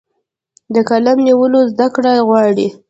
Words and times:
د 0.73 0.75
قلم 0.89 1.17
نیول 1.27 1.53
زده 1.71 1.87
کړه 1.95 2.11
غواړي. 2.27 2.67